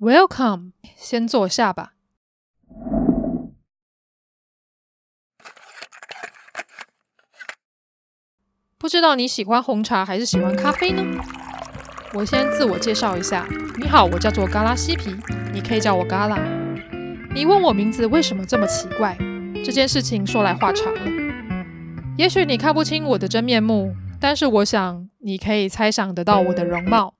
[0.00, 1.92] Welcome，先坐下吧。
[8.78, 11.02] 不知道你喜欢红茶还是喜欢咖啡呢？
[12.14, 13.46] 我先自我介绍一下，
[13.76, 15.14] 你好，我叫做嘎拉西皮，
[15.52, 16.38] 你可以叫我嘎拉。
[17.34, 19.14] 你问我名字为什么这么奇怪？
[19.62, 21.00] 这件事情说来话长了。
[22.16, 27.16] 也许你看不清我的真面目，但是我想你可以猜想得到我的容貌。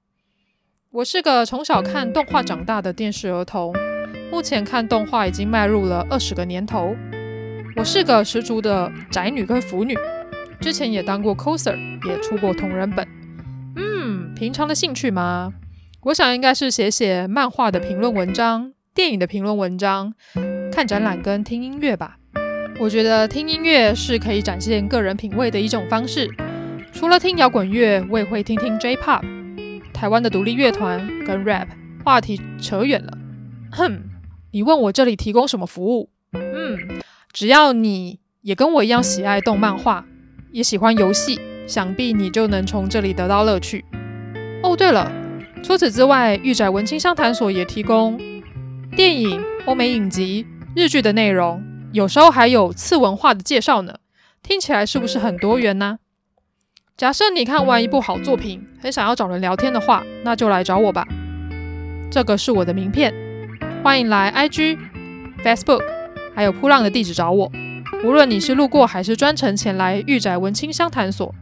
[0.93, 3.73] 我是个从小看动画长大的电视儿童，
[4.29, 6.97] 目前看动画已经迈入了二十个年头。
[7.77, 9.97] 我是个十足的宅女跟腐女，
[10.61, 13.07] 之前也当过 coser，也出过同人本。
[13.77, 15.53] 嗯，平常的兴趣吗？
[16.07, 20.13] 我想应该是写写漫画的评论文章、电影的评论文章、
[20.73, 22.17] 看展览跟听音乐吧。
[22.81, 26.29] 我觉得听音乐是可以展现个人品味的一种方式。
[26.93, 29.40] 除了听摇滚乐，我也会听听 J-Pop。
[30.01, 31.67] 台湾的独立乐团跟 rap
[32.03, 33.19] 话题扯远了，
[33.71, 34.01] 哼，
[34.51, 36.09] 你问我这里提供什么服务？
[36.33, 37.03] 嗯，
[37.35, 40.07] 只要你也跟我一样喜爱动漫画，
[40.53, 43.85] 也喜欢游戏，想必你就能从这里得到乐趣。
[44.63, 45.13] 哦，对了，
[45.63, 48.19] 除此之外，御宅文青商谈所也提供
[48.97, 53.97] 电影、欧美影集、日剧的内容，有时候还有次文化的介绍呢。
[54.43, 55.99] 听起来是不是很多元呢？
[57.01, 61.09] 假设你看完一部好作品，很想要找人聊天的话，那就来找我吧。
[62.11, 63.11] 这个是我的名片，
[63.83, 64.77] 欢迎来 IG、
[65.43, 65.83] Facebook，
[66.35, 67.51] 还有噗浪的地址找我。
[68.05, 71.35] 无论你是路过还是专程前来御宅文青相谈所，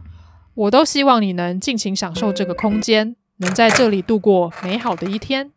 [0.53, 5.51] 我都希望你能尽情享受这个空间，能在这里度过美好的一天。